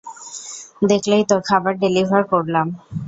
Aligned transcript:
দেখলেই 0.89 1.23
তো, 1.25 1.35
খাবার 1.47 1.73
ডেলিভার 1.83 2.23
করলাম। 2.33 2.67